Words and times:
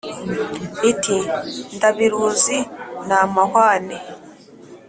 Iti: 0.91 1.17
Ndabiruzi 1.75 2.57
ni 3.07 3.13
amahwane 3.21 3.97